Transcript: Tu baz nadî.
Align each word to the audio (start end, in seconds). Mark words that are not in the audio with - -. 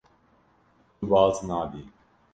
Tu 0.97 1.05
baz 1.11 1.35
nadî. 1.49 1.83